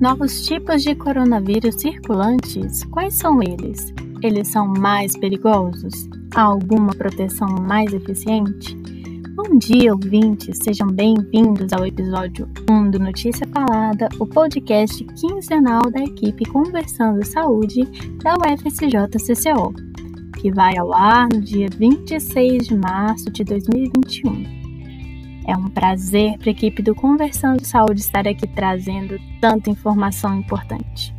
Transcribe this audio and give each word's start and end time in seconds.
Novos 0.00 0.44
tipos 0.44 0.82
de 0.82 0.92
coronavírus 0.96 1.76
circulantes, 1.76 2.82
quais 2.86 3.14
são 3.14 3.40
eles? 3.40 3.94
Eles 4.22 4.48
são 4.48 4.66
mais 4.66 5.16
perigosos? 5.16 6.08
Há 6.34 6.42
alguma 6.42 6.92
proteção 6.92 7.48
mais 7.62 7.92
eficiente? 7.92 8.76
Bom 9.36 9.56
dia, 9.56 9.92
ouvintes! 9.92 10.58
Sejam 10.64 10.88
bem-vindos 10.88 11.72
ao 11.72 11.86
episódio 11.86 12.48
1 12.68 12.90
do 12.90 12.98
Notícia 12.98 13.46
Falada, 13.46 14.08
o 14.18 14.26
podcast 14.26 15.04
quinzenal 15.04 15.82
da 15.90 16.00
equipe 16.00 16.44
Conversando 16.46 17.24
Saúde 17.24 17.84
da 18.22 18.34
UFSJ-CCO, 18.34 19.74
que 20.40 20.50
vai 20.50 20.76
ao 20.76 20.92
ar 20.92 21.28
no 21.32 21.40
dia 21.40 21.68
26 21.78 22.66
de 22.66 22.76
março 22.76 23.30
de 23.30 23.44
2021. 23.44 24.63
É 25.46 25.54
um 25.54 25.68
prazer 25.68 26.38
para 26.38 26.48
a 26.48 26.52
equipe 26.52 26.82
do 26.82 26.94
Conversando 26.94 27.64
Saúde 27.66 28.00
estar 28.00 28.26
aqui 28.26 28.46
trazendo 28.46 29.18
tanta 29.40 29.68
informação 29.68 30.38
importante. 30.38 31.14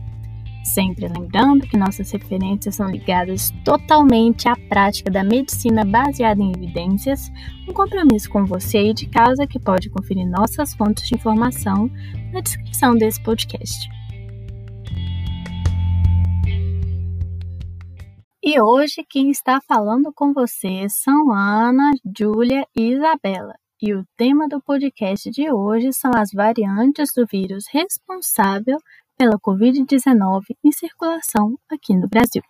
Sempre 0.64 1.08
lembrando 1.08 1.68
que 1.68 1.78
nossas 1.78 2.10
referências 2.10 2.76
são 2.76 2.90
ligadas 2.90 3.52
totalmente 3.64 4.50
à 4.50 4.56
prática 4.68 5.12
da 5.12 5.24
medicina 5.24 5.86
baseada 5.86 6.42
em 6.42 6.52
evidências, 6.52 7.32
um 7.70 7.72
compromisso 7.72 8.28
com 8.28 8.46
você 8.46 8.90
e 8.90 8.94
de 8.96 9.06
casa 9.06 9.46
que 9.46 9.60
pode 9.60 9.92
conferir 9.92 10.28
nossas 10.28 10.74
fontes 10.74 11.08
de 11.08 11.14
informação 11.14 11.88
na 12.34 12.42
descrição 12.42 12.98
desse 12.98 13.22
podcast. 13.22 13.88
E 18.44 18.60
hoje 18.60 19.06
quem 19.08 19.30
está 19.30 19.62
falando 19.62 20.12
com 20.12 20.34
você 20.34 20.88
são 20.90 21.32
Ana, 21.32 21.92
Júlia 22.18 22.66
e 22.76 22.94
Isabela. 22.94 23.54
E 23.88 23.94
o 23.94 24.04
tema 24.18 24.48
do 24.48 24.60
podcast 24.60 25.30
de 25.30 25.52
hoje 25.52 25.94
são 25.94 26.10
as 26.18 26.32
variantes 26.32 27.14
do 27.16 27.24
vírus 27.24 27.66
responsável 27.72 28.80
pela 29.16 29.38
Covid-19 29.38 30.58
em 30.64 30.72
circulação 30.72 31.56
aqui 31.70 31.96
no 31.96 32.08
Brasil. 32.08 32.42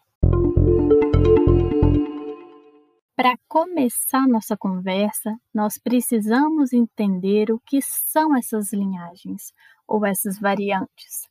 Para 3.18 3.38
começar 3.50 4.26
nossa 4.30 4.56
conversa, 4.56 5.36
nós 5.54 5.78
precisamos 5.78 6.72
entender 6.72 7.52
o 7.52 7.60
que 7.66 7.82
são 7.82 8.34
essas 8.34 8.72
linhagens 8.72 9.52
ou 9.86 10.06
essas 10.06 10.40
variantes. 10.40 11.28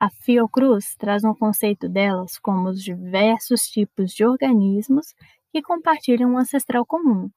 A 0.00 0.08
Fiocruz 0.08 0.96
traz 0.96 1.22
um 1.22 1.34
conceito 1.34 1.86
delas 1.86 2.38
como 2.38 2.70
os 2.70 2.82
diversos 2.82 3.68
tipos 3.68 4.14
de 4.14 4.24
organismos 4.24 5.08
que 5.52 5.60
compartilham 5.60 6.30
um 6.30 6.38
ancestral 6.38 6.86
comum, 6.86 7.28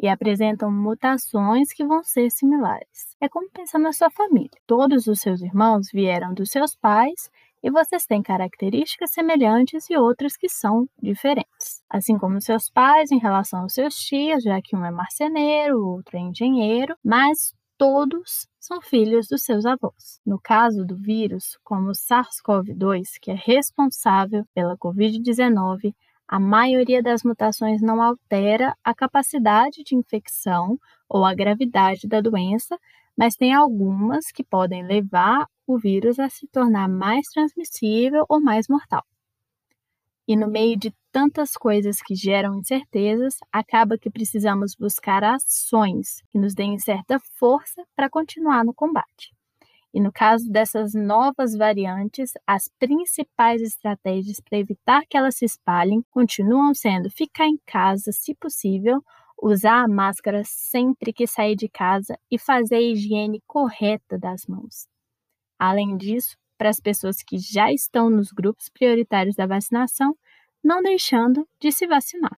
e 0.00 0.08
apresentam 0.08 0.70
mutações 0.70 1.72
que 1.72 1.84
vão 1.84 2.02
ser 2.02 2.30
similares. 2.30 3.16
É 3.20 3.28
como 3.28 3.50
pensar 3.50 3.78
na 3.78 3.92
sua 3.92 4.10
família. 4.10 4.50
Todos 4.66 5.06
os 5.06 5.20
seus 5.20 5.40
irmãos 5.40 5.88
vieram 5.92 6.34
dos 6.34 6.50
seus 6.50 6.74
pais 6.74 7.30
e 7.62 7.70
vocês 7.70 8.04
têm 8.04 8.22
características 8.22 9.12
semelhantes 9.12 9.88
e 9.88 9.96
outras 9.96 10.36
que 10.36 10.48
são 10.48 10.86
diferentes. 11.00 11.82
Assim 11.88 12.18
como 12.18 12.40
seus 12.40 12.68
pais 12.68 13.10
em 13.10 13.18
relação 13.18 13.60
aos 13.60 13.72
seus 13.72 13.94
tios, 13.94 14.42
já 14.42 14.60
que 14.60 14.76
um 14.76 14.84
é 14.84 14.90
marceneiro, 14.90 15.78
o 15.78 15.94
outro 15.94 16.18
é 16.18 16.20
engenheiro, 16.20 16.94
mas 17.02 17.54
todos 17.78 18.46
são 18.60 18.80
filhos 18.82 19.28
dos 19.28 19.42
seus 19.42 19.64
avós. 19.64 20.20
No 20.26 20.38
caso 20.38 20.84
do 20.84 20.96
vírus, 20.96 21.58
como 21.64 21.88
o 21.88 21.94
SARS-CoV-2, 21.94 23.18
que 23.20 23.30
é 23.30 23.34
responsável 23.34 24.44
pela 24.54 24.76
Covid-19, 24.76 25.94
a 26.26 26.40
maioria 26.40 27.02
das 27.02 27.22
mutações 27.22 27.80
não 27.82 28.02
altera 28.02 28.76
a 28.82 28.94
capacidade 28.94 29.82
de 29.84 29.94
infecção 29.94 30.78
ou 31.08 31.24
a 31.24 31.34
gravidade 31.34 32.08
da 32.08 32.20
doença, 32.20 32.78
mas 33.16 33.36
tem 33.36 33.52
algumas 33.52 34.32
que 34.32 34.42
podem 34.42 34.86
levar 34.86 35.46
o 35.66 35.78
vírus 35.78 36.18
a 36.18 36.28
se 36.28 36.46
tornar 36.48 36.88
mais 36.88 37.26
transmissível 37.28 38.24
ou 38.28 38.40
mais 38.40 38.68
mortal. 38.68 39.04
E 40.26 40.36
no 40.36 40.48
meio 40.48 40.76
de 40.78 40.92
tantas 41.12 41.52
coisas 41.52 42.00
que 42.00 42.14
geram 42.14 42.58
incertezas, 42.58 43.36
acaba 43.52 43.98
que 43.98 44.10
precisamos 44.10 44.74
buscar 44.74 45.22
ações 45.22 46.22
que 46.30 46.38
nos 46.38 46.54
deem 46.54 46.78
certa 46.78 47.20
força 47.38 47.84
para 47.94 48.08
continuar 48.08 48.64
no 48.64 48.72
combate. 48.72 49.34
E 49.94 50.00
no 50.00 50.10
caso 50.10 50.50
dessas 50.50 50.92
novas 50.92 51.54
variantes, 51.54 52.32
as 52.44 52.68
principais 52.80 53.62
estratégias 53.62 54.40
para 54.40 54.58
evitar 54.58 55.02
que 55.08 55.16
elas 55.16 55.36
se 55.36 55.44
espalhem 55.44 56.02
continuam 56.10 56.74
sendo 56.74 57.08
ficar 57.08 57.46
em 57.46 57.56
casa, 57.64 58.10
se 58.10 58.34
possível, 58.34 59.00
usar 59.40 59.84
a 59.84 59.88
máscara 59.88 60.42
sempre 60.44 61.12
que 61.12 61.28
sair 61.28 61.54
de 61.54 61.68
casa 61.68 62.18
e 62.28 62.36
fazer 62.36 62.74
a 62.74 62.82
higiene 62.82 63.40
correta 63.46 64.18
das 64.18 64.44
mãos. 64.46 64.88
Além 65.56 65.96
disso, 65.96 66.36
para 66.58 66.70
as 66.70 66.80
pessoas 66.80 67.22
que 67.22 67.38
já 67.38 67.72
estão 67.72 68.10
nos 68.10 68.32
grupos 68.32 68.68
prioritários 68.68 69.36
da 69.36 69.46
vacinação, 69.46 70.16
não 70.62 70.82
deixando 70.82 71.46
de 71.60 71.70
se 71.70 71.86
vacinar. 71.86 72.36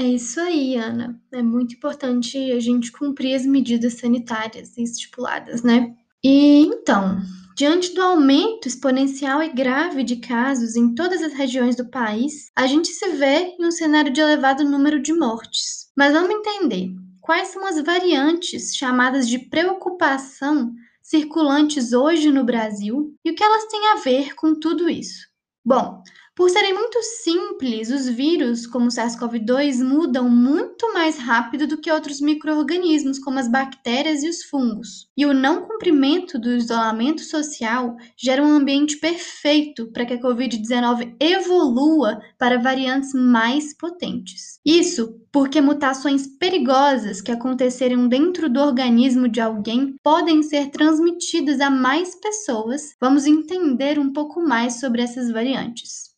É 0.00 0.02
isso 0.02 0.40
aí, 0.40 0.76
Ana. 0.76 1.20
É 1.30 1.42
muito 1.42 1.74
importante 1.74 2.38
a 2.52 2.58
gente 2.58 2.90
cumprir 2.90 3.34
as 3.34 3.44
medidas 3.44 3.98
sanitárias 3.98 4.78
estipuladas, 4.78 5.62
né? 5.62 5.94
E 6.24 6.62
então, 6.62 7.20
diante 7.54 7.94
do 7.94 8.00
aumento 8.00 8.66
exponencial 8.66 9.42
e 9.42 9.52
grave 9.52 10.02
de 10.02 10.16
casos 10.16 10.74
em 10.74 10.94
todas 10.94 11.20
as 11.20 11.34
regiões 11.34 11.76
do 11.76 11.90
país, 11.90 12.50
a 12.56 12.66
gente 12.66 12.88
se 12.88 13.10
vê 13.10 13.54
em 13.58 13.66
um 13.66 13.70
cenário 13.70 14.10
de 14.10 14.22
elevado 14.22 14.64
número 14.64 15.02
de 15.02 15.12
mortes. 15.12 15.90
Mas 15.94 16.14
vamos 16.14 16.30
entender 16.30 16.94
quais 17.20 17.48
são 17.48 17.66
as 17.66 17.78
variantes 17.82 18.74
chamadas 18.74 19.28
de 19.28 19.38
preocupação 19.38 20.72
circulantes 21.02 21.92
hoje 21.92 22.30
no 22.30 22.42
Brasil 22.42 23.14
e 23.22 23.32
o 23.32 23.34
que 23.34 23.44
elas 23.44 23.66
têm 23.66 23.88
a 23.88 23.96
ver 23.96 24.34
com 24.34 24.54
tudo 24.54 24.88
isso. 24.88 25.28
Bom, 25.62 26.02
por 26.40 26.48
serem 26.48 26.72
muito 26.72 27.02
simples, 27.02 27.90
os 27.90 28.08
vírus, 28.08 28.66
como 28.66 28.86
o 28.86 28.88
SARS-CoV-2, 28.88 29.84
mudam 29.84 30.26
muito 30.26 30.90
mais 30.94 31.18
rápido 31.18 31.66
do 31.66 31.76
que 31.76 31.92
outros 31.92 32.18
micro-organismos, 32.18 33.18
como 33.18 33.38
as 33.38 33.46
bactérias 33.46 34.22
e 34.22 34.28
os 34.30 34.44
fungos. 34.44 35.06
E 35.14 35.26
o 35.26 35.34
não 35.34 35.66
cumprimento 35.66 36.38
do 36.38 36.56
isolamento 36.56 37.20
social 37.20 37.94
gera 38.16 38.42
um 38.42 38.52
ambiente 38.52 38.96
perfeito 38.96 39.92
para 39.92 40.06
que 40.06 40.14
a 40.14 40.18
Covid-19 40.18 41.14
evolua 41.20 42.22
para 42.38 42.58
variantes 42.58 43.12
mais 43.12 43.76
potentes. 43.76 44.58
Isso 44.64 45.20
porque 45.30 45.60
mutações 45.60 46.26
perigosas 46.26 47.20
que 47.20 47.30
aconteceram 47.30 48.08
dentro 48.08 48.48
do 48.48 48.60
organismo 48.60 49.28
de 49.28 49.42
alguém 49.42 49.94
podem 50.02 50.42
ser 50.42 50.70
transmitidas 50.70 51.60
a 51.60 51.68
mais 51.68 52.14
pessoas. 52.14 52.96
Vamos 52.98 53.26
entender 53.26 53.98
um 53.98 54.10
pouco 54.10 54.40
mais 54.40 54.80
sobre 54.80 55.02
essas 55.02 55.30
variantes. 55.30 56.09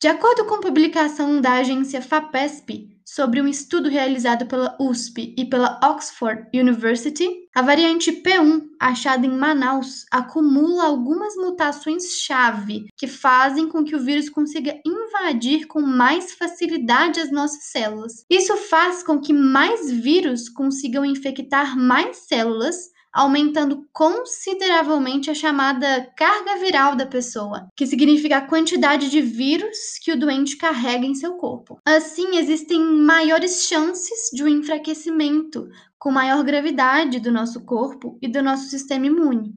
De 0.00 0.08
acordo 0.08 0.44
com 0.44 0.60
publicação 0.60 1.40
da 1.40 1.54
agência 1.54 2.02
FAPESP 2.02 2.94
sobre 3.04 3.40
um 3.40 3.46
estudo 3.46 3.88
realizado 3.88 4.46
pela 4.46 4.76
USP 4.80 5.34
e 5.38 5.44
pela 5.44 5.78
Oxford 5.82 6.48
University, 6.54 7.28
a 7.54 7.62
variante 7.62 8.10
P1, 8.10 8.62
achada 8.80 9.26
em 9.26 9.30
Manaus, 9.30 10.04
acumula 10.10 10.84
algumas 10.84 11.36
mutações-chave 11.36 12.86
que 12.96 13.06
fazem 13.06 13.68
com 13.68 13.84
que 13.84 13.94
o 13.94 14.00
vírus 14.00 14.28
consiga 14.28 14.78
invadir 14.84 15.66
com 15.66 15.80
mais 15.80 16.32
facilidade 16.32 17.20
as 17.20 17.30
nossas 17.30 17.64
células. 17.64 18.24
Isso 18.28 18.56
faz 18.56 19.02
com 19.02 19.20
que 19.20 19.32
mais 19.32 19.90
vírus 19.90 20.48
consigam 20.48 21.04
infectar 21.04 21.78
mais 21.78 22.26
células 22.26 22.93
aumentando 23.14 23.86
consideravelmente 23.92 25.30
a 25.30 25.34
chamada 25.34 26.10
carga 26.16 26.56
viral 26.56 26.96
da 26.96 27.06
pessoa, 27.06 27.68
que 27.76 27.86
significa 27.86 28.38
a 28.38 28.46
quantidade 28.46 29.08
de 29.08 29.22
vírus 29.22 29.98
que 30.02 30.12
o 30.12 30.18
doente 30.18 30.56
carrega 30.56 31.06
em 31.06 31.14
seu 31.14 31.34
corpo. 31.34 31.78
Assim, 31.86 32.36
existem 32.36 32.80
maiores 32.80 33.66
chances 33.68 34.30
de 34.32 34.42
um 34.42 34.48
enfraquecimento 34.48 35.68
com 35.96 36.10
maior 36.10 36.42
gravidade 36.42 37.20
do 37.20 37.30
nosso 37.30 37.64
corpo 37.64 38.18
e 38.20 38.26
do 38.26 38.42
nosso 38.42 38.68
sistema 38.68 39.06
imune. 39.06 39.54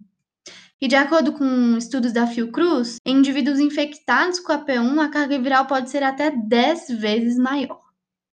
E 0.80 0.88
de 0.88 0.96
acordo 0.96 1.34
com 1.34 1.76
estudos 1.76 2.14
da 2.14 2.28
Fiocruz, 2.28 2.98
em 3.04 3.18
indivíduos 3.18 3.60
infectados 3.60 4.40
com 4.40 4.52
a 4.52 4.64
P1, 4.64 5.00
a 5.00 5.10
carga 5.10 5.40
viral 5.40 5.66
pode 5.66 5.90
ser 5.90 6.04
até 6.04 6.30
10 6.30 6.90
vezes 7.00 7.36
maior. 7.36 7.87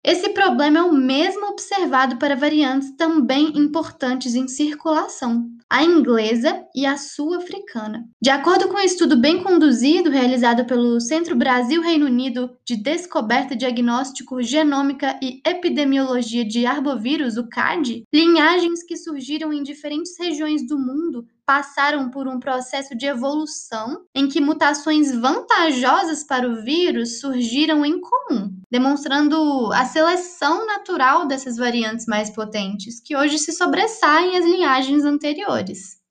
Esse 0.04 0.30
problema 0.30 0.80
é 0.80 0.84
o 0.84 0.92
mesmo 0.92 1.46
observado 1.48 2.18
para 2.18 2.36
variantes 2.36 2.92
também 2.98 3.58
importantes 3.58 4.36
em 4.36 4.50
circulação, 4.50 5.50
a 5.70 5.82
inglesa 5.82 6.62
e 6.76 6.86
a 6.86 6.98
sul-africana. 6.98 8.06
De 8.22 8.30
acordo 8.30 8.68
com 8.68 8.76
um 8.76 8.82
estudo 8.82 9.16
bem 9.16 9.42
conduzido 9.42 10.10
realizado 10.10 10.66
pelo 10.66 11.00
Centro 11.00 11.38
Brasil-Reino 11.38 12.06
Unido 12.06 12.52
de 12.66 12.76
Descoberta, 12.76 13.56
Diagnóstico, 13.56 14.42
Genômica 14.42 15.18
e 15.24 15.42
Epidemiologia 15.48 16.44
de 16.44 16.66
Arbovírus, 16.66 17.38
o 17.38 17.48
CAD, 17.48 18.04
linhagens 18.14 18.84
que 18.84 18.98
surgiram 18.98 19.54
em 19.54 19.64
diferentes 19.64 20.20
regiões 20.20 20.68
do 20.68 20.78
mundo 20.78 21.26
passaram 21.46 22.10
por 22.10 22.28
um 22.28 22.40
processo 22.40 22.96
de 22.96 23.06
evolução 23.06 24.06
em 24.16 24.28
que 24.28 24.40
mutações 24.40 25.14
vantajosas 25.14 26.24
para 26.24 26.48
o 26.48 26.62
vírus 26.62 27.20
surgiram 27.20 27.86
em 27.86 28.00
comum. 28.00 28.54
Demonstrando 28.74 29.72
a 29.72 29.86
seleção 29.86 30.66
natural 30.66 31.28
dessas 31.28 31.58
variantes 31.58 32.08
mais 32.08 32.32
potentes, 32.32 33.00
que 33.00 33.16
hoje 33.16 33.38
se 33.38 33.52
sobressaem 33.52 34.36
às 34.36 34.44
linhagens 34.44 35.06
anteriores. 35.06 36.02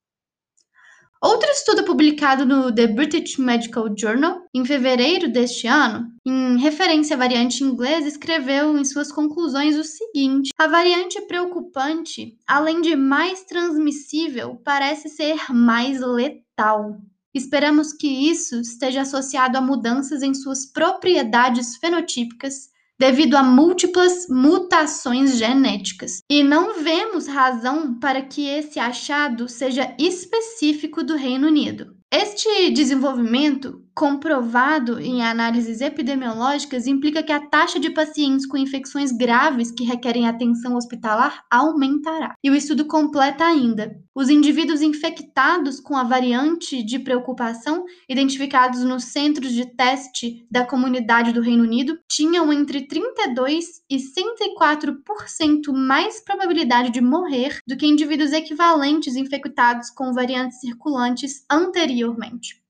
Outro 1.20 1.50
estudo 1.50 1.82
publicado 1.82 2.46
no 2.46 2.72
The 2.72 2.86
British 2.86 3.36
Medical 3.36 3.92
Journal, 3.98 4.42
em 4.54 4.64
fevereiro 4.64 5.28
deste 5.28 5.66
ano, 5.66 6.06
em 6.24 6.56
referência 6.56 7.16
à 7.16 7.18
variante 7.18 7.64
inglesa, 7.64 8.06
escreveu 8.06 8.78
em 8.78 8.84
suas 8.84 9.10
conclusões 9.10 9.76
o 9.76 9.82
seguinte: 9.82 10.50
a 10.56 10.68
variante 10.68 11.20
preocupante, 11.22 12.38
além 12.46 12.80
de 12.80 12.94
mais 12.94 13.42
transmissível, 13.42 14.60
parece 14.64 15.08
ser 15.08 15.52
mais 15.52 16.00
letal. 16.00 16.96
Esperamos 17.34 17.92
que 17.92 18.06
isso 18.06 18.60
esteja 18.60 19.02
associado 19.02 19.56
a 19.56 19.60
mudanças 19.60 20.22
em 20.22 20.34
suas 20.34 20.66
propriedades 20.66 21.76
fenotípicas 21.76 22.70
devido 22.98 23.34
a 23.34 23.42
múltiplas 23.42 24.28
mutações 24.28 25.36
genéticas. 25.36 26.22
E 26.30 26.44
não 26.44 26.82
vemos 26.82 27.26
razão 27.26 27.98
para 27.98 28.22
que 28.22 28.46
esse 28.46 28.78
achado 28.78 29.48
seja 29.48 29.92
específico 29.98 31.02
do 31.02 31.16
Reino 31.16 31.48
Unido. 31.48 31.91
Este 32.14 32.68
desenvolvimento, 32.68 33.82
comprovado 33.94 35.00
em 35.00 35.22
análises 35.22 35.80
epidemiológicas, 35.80 36.86
implica 36.86 37.22
que 37.22 37.32
a 37.32 37.40
taxa 37.40 37.80
de 37.80 37.88
pacientes 37.88 38.44
com 38.44 38.58
infecções 38.58 39.10
graves 39.10 39.70
que 39.70 39.82
requerem 39.82 40.28
atenção 40.28 40.76
hospitalar 40.76 41.42
aumentará. 41.50 42.34
E 42.44 42.50
o 42.50 42.54
estudo 42.54 42.84
completa 42.84 43.46
ainda: 43.46 43.98
os 44.14 44.28
indivíduos 44.28 44.82
infectados 44.82 45.80
com 45.80 45.96
a 45.96 46.04
variante 46.04 46.82
de 46.82 46.98
preocupação, 46.98 47.82
identificados 48.06 48.84
nos 48.84 49.04
centros 49.04 49.50
de 49.50 49.64
teste 49.74 50.46
da 50.50 50.66
comunidade 50.66 51.32
do 51.32 51.40
Reino 51.40 51.62
Unido, 51.64 51.98
tinham 52.06 52.52
entre 52.52 52.86
32 52.86 53.64
e 53.88 53.96
104% 53.96 55.72
mais 55.72 56.22
probabilidade 56.22 56.90
de 56.90 57.00
morrer 57.00 57.58
do 57.66 57.74
que 57.74 57.86
indivíduos 57.86 58.32
equivalentes 58.32 59.16
infectados 59.16 59.88
com 59.88 60.12
variantes 60.12 60.60
circulantes 60.60 61.46
anteriores 61.50 62.01
anteriormente. 62.02 62.60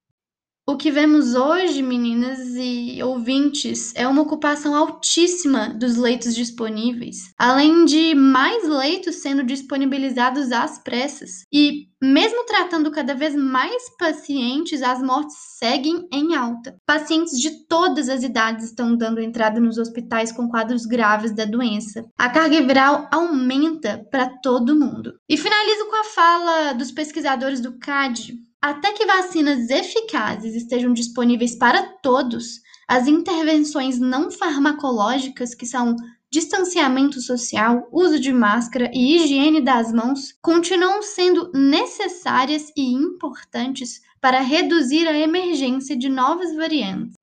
O 0.64 0.76
que 0.76 0.92
vemos 0.92 1.34
hoje, 1.34 1.82
meninas 1.82 2.38
e 2.54 3.02
ouvintes, 3.02 3.92
é 3.96 4.06
uma 4.06 4.22
ocupação 4.22 4.76
altíssima 4.76 5.74
dos 5.74 5.96
leitos 5.96 6.36
disponíveis, 6.36 7.34
além 7.36 7.84
de 7.84 8.14
mais 8.14 8.68
leitos 8.68 9.16
sendo 9.16 9.42
disponibilizados 9.42 10.52
às 10.52 10.78
pressas. 10.78 11.44
E, 11.52 11.88
mesmo 12.02 12.44
tratando 12.44 12.90
cada 12.90 13.14
vez 13.14 13.36
mais 13.36 13.88
pacientes, 13.96 14.82
as 14.82 15.00
mortes 15.00 15.36
seguem 15.58 16.08
em 16.12 16.34
alta. 16.34 16.76
Pacientes 16.84 17.38
de 17.38 17.66
todas 17.68 18.08
as 18.08 18.24
idades 18.24 18.66
estão 18.66 18.96
dando 18.96 19.20
entrada 19.20 19.60
nos 19.60 19.78
hospitais 19.78 20.32
com 20.32 20.48
quadros 20.48 20.84
graves 20.84 21.32
da 21.32 21.44
doença. 21.44 22.04
A 22.18 22.28
carga 22.28 22.60
viral 22.60 23.08
aumenta 23.12 24.04
para 24.10 24.28
todo 24.42 24.74
mundo. 24.74 25.14
E 25.28 25.36
finalizo 25.36 25.86
com 25.86 25.96
a 25.96 26.04
fala 26.04 26.72
dos 26.72 26.90
pesquisadores 26.90 27.60
do 27.60 27.78
CAD, 27.78 28.34
até 28.60 28.92
que 28.92 29.06
vacinas 29.06 29.70
eficazes 29.70 30.56
estejam 30.56 30.92
disponíveis 30.92 31.56
para 31.56 31.82
todos, 32.02 32.60
as 32.88 33.06
intervenções 33.06 33.98
não 33.98 34.30
farmacológicas, 34.30 35.54
que 35.54 35.66
são 35.66 35.96
distanciamento 36.32 37.20
social, 37.20 37.86
uso 37.92 38.18
de 38.18 38.32
máscara 38.32 38.90
e 38.94 39.16
higiene 39.16 39.60
das 39.60 39.92
mãos, 39.92 40.32
continuam 40.40 41.02
sendo 41.02 41.52
necessárias 41.52 42.72
e 42.74 42.94
importantes 42.94 44.00
para 44.18 44.40
reduzir 44.40 45.06
a 45.06 45.18
emergência 45.18 45.94
de 45.94 46.08
novas 46.08 46.56
variantes. 46.56 47.14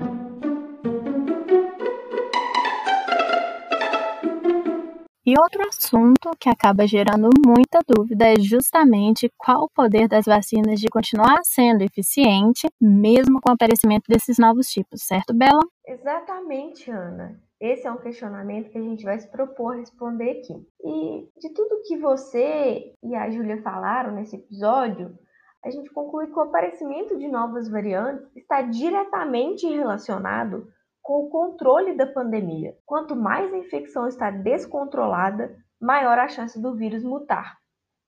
E 5.25 5.33
outro 5.39 5.61
assunto 5.67 6.31
que 6.39 6.49
acaba 6.49 6.85
gerando 6.85 7.29
muita 7.43 7.79
dúvida 7.87 8.25
é 8.25 8.39
justamente 8.39 9.31
qual 9.37 9.63
o 9.63 9.69
poder 9.69 10.07
das 10.07 10.25
vacinas 10.25 10.79
de 10.79 10.87
continuar 10.87 11.39
sendo 11.43 11.83
eficiente, 11.83 12.67
mesmo 12.79 13.39
com 13.41 13.49
o 13.49 13.53
aparecimento 13.53 14.03
desses 14.07 14.37
novos 14.37 14.67
tipos, 14.67 15.01
certo, 15.01 15.33
Bela? 15.33 15.61
Exatamente, 15.85 16.91
Ana. 16.91 17.48
Esse 17.59 17.85
é 17.85 17.91
um 17.91 17.97
questionamento 17.97 18.69
que 18.69 18.77
a 18.77 18.81
gente 18.81 19.03
vai 19.03 19.19
se 19.19 19.29
propor 19.29 19.75
responder 19.75 20.31
aqui. 20.31 20.65
E 20.81 21.29
de 21.39 21.53
tudo 21.53 21.81
que 21.85 21.97
você 21.97 22.93
e 23.03 23.15
a 23.15 23.29
Júlia 23.29 23.61
falaram 23.61 24.13
nesse 24.13 24.37
episódio, 24.37 25.17
a 25.63 25.69
gente 25.69 25.89
conclui 25.89 26.27
que 26.27 26.39
o 26.39 26.41
aparecimento 26.41 27.17
de 27.17 27.27
novas 27.27 27.69
variantes 27.69 28.25
está 28.33 28.61
diretamente 28.61 29.67
relacionado 29.67 30.67
com 31.01 31.25
o 31.25 31.29
controle 31.29 31.95
da 31.95 32.07
pandemia. 32.07 32.77
Quanto 32.85 33.13
mais 33.13 33.53
a 33.53 33.57
infecção 33.57 34.07
está 34.07 34.31
descontrolada, 34.31 35.53
maior 35.81 36.17
a 36.17 36.29
chance 36.29 36.61
do 36.61 36.75
vírus 36.75 37.03
mutar. 37.03 37.57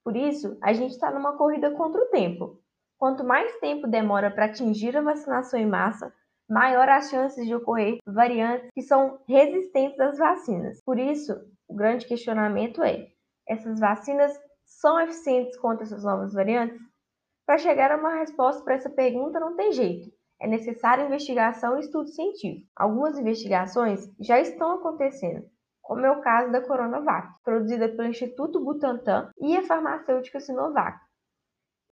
Por 0.04 0.15
isso, 0.15 0.57
a 0.62 0.71
gente 0.71 0.92
está 0.92 1.12
numa 1.12 1.38
corrida 1.38 1.71
contra 1.71 2.01
o 2.01 2.09
tempo. 2.09 2.57
Quanto 2.97 3.24
mais 3.24 3.54
tempo 3.59 3.88
demora 3.88 4.31
para 4.31 4.45
atingir 4.45 4.95
a 4.95 5.01
vacinação 5.01 5.59
em 5.59 5.65
massa, 5.65 6.13
maior 6.51 6.88
as 6.89 7.09
chances 7.09 7.48
de 7.48 7.56
ocorrer 7.56 7.98
variantes 8.06 8.69
que 8.74 8.81
são 8.81 9.19
resistentes 9.27 10.00
às 10.00 10.18
vacinas. 10.18 10.80
Por 10.86 11.00
isso, 11.00 11.33
o 11.68 11.75
grande 11.75 12.06
questionamento 12.06 12.83
é: 12.83 13.07
essas 13.48 13.80
vacinas 13.80 14.38
são 14.65 15.00
eficientes 15.00 15.57
contra 15.57 15.83
essas 15.83 16.03
novas 16.03 16.33
variantes? 16.33 16.80
Para 17.45 17.57
chegar 17.57 17.92
a 17.92 17.98
uma 17.98 18.15
resposta 18.15 18.63
para 18.63 18.75
essa 18.75 18.89
pergunta, 18.89 19.39
não 19.39 19.56
tem 19.56 19.71
jeito 19.71 20.12
é 20.42 20.48
necessária 20.48 21.06
investigação 21.06 21.77
e 21.77 21.81
estudo 21.81 22.09
científico. 22.09 22.68
Algumas 22.75 23.18
investigações 23.18 24.12
já 24.19 24.39
estão 24.39 24.71
acontecendo, 24.71 25.45
como 25.83 26.04
é 26.04 26.12
o 26.12 26.21
caso 26.21 26.51
da 26.51 26.62
Coronavac, 26.62 27.31
produzida 27.44 27.88
pelo 27.88 28.07
Instituto 28.07 28.59
Butantan 28.59 29.30
e 29.39 29.56
a 29.56 29.62
farmacêutica 29.62 30.39
Sinovac. 30.39 31.00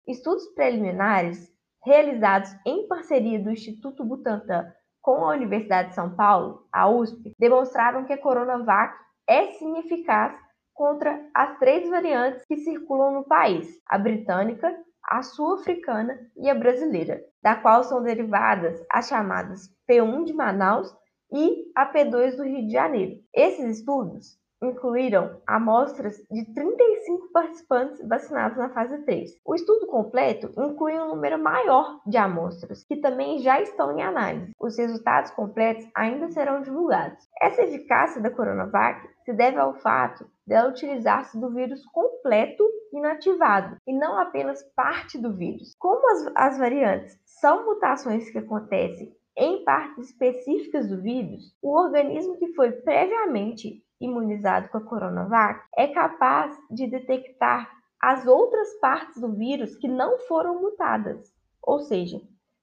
Estudos 0.07 0.47
preliminares 0.55 1.47
realizados 1.83 2.49
em 2.65 2.87
parceria 2.87 3.41
do 3.41 3.51
Instituto 3.51 4.03
Butantan 4.03 4.71
com 5.01 5.23
a 5.25 5.33
Universidade 5.33 5.89
de 5.89 5.95
São 5.95 6.15
Paulo, 6.15 6.67
a 6.71 6.89
USP, 6.89 7.33
demonstraram 7.39 8.05
que 8.05 8.13
a 8.13 8.17
Coronavac 8.17 8.93
é 9.27 9.51
sim 9.53 9.77
eficaz 9.77 10.35
contra 10.73 11.19
as 11.33 11.57
três 11.57 11.89
variantes 11.89 12.45
que 12.45 12.57
circulam 12.57 13.13
no 13.13 13.23
país: 13.23 13.67
a 13.87 13.97
britânica, 13.97 14.75
a 15.03 15.21
sul-africana 15.23 16.19
e 16.37 16.49
a 16.49 16.55
brasileira, 16.55 17.21
da 17.41 17.55
qual 17.55 17.83
são 17.83 18.03
derivadas 18.03 18.79
as 18.91 19.07
chamadas 19.07 19.69
P1 19.89 20.25
de 20.25 20.33
Manaus 20.33 20.93
e 21.31 21.71
a 21.75 21.91
P2 21.91 22.35
do 22.35 22.43
Rio 22.43 22.65
de 22.65 22.71
Janeiro. 22.71 23.19
Esses 23.33 23.79
estudos 23.79 24.37
incluíram 24.61 25.41
amostras 25.47 26.17
de 26.29 26.45
35 26.53 27.31
participantes 27.31 28.07
vacinados 28.07 28.57
na 28.57 28.69
fase 28.69 28.97
3. 29.03 29.31
O 29.45 29.55
estudo 29.55 29.87
completo 29.87 30.51
inclui 30.57 30.93
um 30.99 31.09
número 31.09 31.41
maior 31.41 32.01
de 32.05 32.17
amostras, 32.17 32.83
que 32.83 32.97
também 32.97 33.39
já 33.39 33.61
estão 33.61 33.97
em 33.97 34.01
análise. 34.01 34.53
Os 34.59 34.77
resultados 34.77 35.31
completos 35.31 35.87
ainda 35.95 36.29
serão 36.29 36.61
divulgados. 36.61 37.27
Essa 37.41 37.63
eficácia 37.63 38.21
da 38.21 38.31
Coronavac 38.31 39.07
se 39.23 39.33
deve 39.33 39.57
ao 39.57 39.75
fato 39.75 40.29
dela 40.45 40.69
utilizar-se 40.69 41.39
do 41.39 41.53
vírus 41.53 41.85
completo 41.87 42.63
inativado 42.91 43.77
e 43.87 43.93
não 43.93 44.17
apenas 44.17 44.63
parte 44.75 45.17
do 45.17 45.35
vírus. 45.35 45.75
Como 45.77 46.09
as, 46.11 46.31
as 46.35 46.57
variantes 46.57 47.17
são 47.23 47.65
mutações 47.65 48.29
que 48.29 48.39
acontecem 48.39 49.15
em 49.37 49.63
partes 49.63 50.09
específicas 50.09 50.89
do 50.89 51.01
vírus, 51.01 51.55
o 51.61 51.73
organismo 51.73 52.37
que 52.37 52.53
foi 52.53 52.71
previamente 52.73 53.81
imunizado 53.99 54.69
com 54.69 54.77
a 54.77 54.83
Coronavac 54.83 55.61
é 55.77 55.87
capaz 55.87 56.57
de 56.69 56.87
detectar 56.87 57.69
as 58.01 58.25
outras 58.25 58.79
partes 58.79 59.19
do 59.19 59.33
vírus 59.33 59.75
que 59.75 59.87
não 59.87 60.19
foram 60.19 60.61
mutadas, 60.61 61.33
ou 61.61 61.79
seja, 61.79 62.19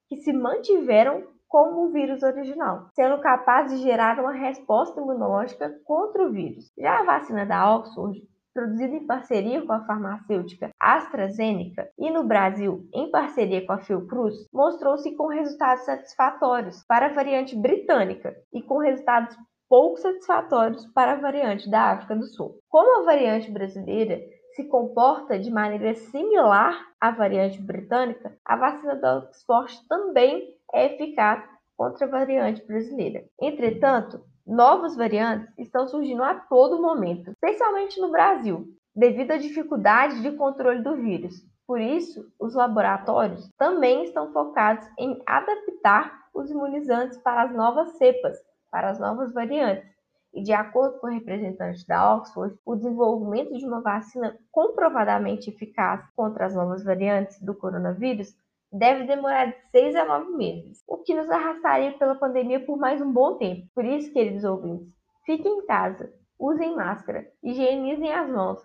que 0.08 0.16
se 0.16 0.32
mantiveram 0.32 1.24
como 1.48 1.86
o 1.86 1.92
vírus 1.92 2.22
original, 2.22 2.88
sendo 2.94 3.20
capaz 3.20 3.70
de 3.70 3.78
gerar 3.78 4.18
uma 4.18 4.32
resposta 4.32 5.00
imunológica 5.00 5.78
contra 5.84 6.26
o 6.26 6.32
vírus. 6.32 6.72
Já 6.78 7.00
a 7.00 7.04
vacina 7.04 7.44
da 7.44 7.76
Oxford, 7.76 8.20
produzida 8.56 8.96
em 8.96 9.06
parceria 9.06 9.60
com 9.66 9.72
a 9.72 9.84
farmacêutica 9.84 10.70
AstraZeneca 10.80 11.90
e 11.98 12.10
no 12.10 12.24
Brasil 12.24 12.88
em 12.94 13.10
parceria 13.10 13.64
com 13.66 13.72
a 13.74 13.78
Fiocruz, 13.78 14.34
mostrou-se 14.50 15.14
com 15.14 15.26
resultados 15.26 15.84
satisfatórios 15.84 16.82
para 16.88 17.06
a 17.06 17.12
variante 17.12 17.54
britânica 17.54 18.34
e 18.54 18.62
com 18.62 18.78
resultados 18.78 19.36
pouco 19.68 19.98
satisfatórios 19.98 20.86
para 20.86 21.12
a 21.12 21.20
variante 21.20 21.68
da 21.70 21.92
África 21.92 22.14
do 22.16 22.24
Sul. 22.26 22.58
Como 22.68 23.00
a 23.00 23.04
variante 23.04 23.50
brasileira 23.50 24.20
se 24.54 24.64
comporta 24.64 25.38
de 25.38 25.50
maneira 25.50 25.94
similar 25.94 26.86
à 27.00 27.10
variante 27.10 27.60
britânica, 27.60 28.36
a 28.44 28.56
vacina 28.56 28.96
da 28.96 29.18
Oxford 29.18 29.86
também 29.88 30.54
é 30.72 30.86
eficaz 30.86 31.44
contra 31.76 32.06
a 32.06 32.10
variante 32.10 32.64
brasileira. 32.66 33.24
Entretanto, 33.40 34.22
novas 34.46 34.96
variantes 34.96 35.52
estão 35.58 35.86
surgindo 35.86 36.22
a 36.22 36.34
todo 36.34 36.80
momento, 36.80 37.32
especialmente 37.32 38.00
no 38.00 38.10
Brasil, 38.10 38.66
devido 38.94 39.32
à 39.32 39.36
dificuldade 39.36 40.22
de 40.22 40.32
controle 40.32 40.82
do 40.82 40.96
vírus. 40.96 41.34
Por 41.66 41.80
isso, 41.80 42.32
os 42.40 42.54
laboratórios 42.54 43.50
também 43.58 44.04
estão 44.04 44.32
focados 44.32 44.88
em 44.98 45.20
adaptar 45.26 46.26
os 46.32 46.50
imunizantes 46.50 47.18
para 47.18 47.42
as 47.42 47.54
novas 47.54 47.90
cepas, 47.98 48.38
para 48.70 48.90
as 48.90 48.98
novas 48.98 49.32
variantes, 49.32 49.96
e, 50.36 50.42
de 50.42 50.52
acordo 50.52 50.98
com 50.98 51.06
o 51.06 51.10
representante 51.10 51.86
da 51.86 52.14
Oxford, 52.14 52.54
o 52.64 52.76
desenvolvimento 52.76 53.56
de 53.56 53.64
uma 53.64 53.80
vacina 53.80 54.36
comprovadamente 54.52 55.48
eficaz 55.48 56.04
contra 56.14 56.44
as 56.44 56.54
novas 56.54 56.84
variantes 56.84 57.40
do 57.40 57.54
coronavírus 57.54 58.36
deve 58.70 59.04
demorar 59.04 59.46
de 59.46 59.56
6 59.70 59.96
a 59.96 60.04
9 60.04 60.36
meses, 60.36 60.84
o 60.86 60.98
que 60.98 61.14
nos 61.14 61.30
arrastaria 61.30 61.96
pela 61.98 62.14
pandemia 62.14 62.60
por 62.60 62.76
mais 62.76 63.00
um 63.00 63.10
bom 63.10 63.38
tempo. 63.38 63.66
Por 63.74 63.84
isso, 63.84 64.12
queridos 64.12 64.44
ouvintes, 64.44 64.92
fiquem 65.24 65.60
em 65.60 65.66
casa, 65.66 66.12
usem 66.38 66.76
máscara, 66.76 67.26
higienizem 67.42 68.12
as 68.12 68.28
mãos. 68.28 68.62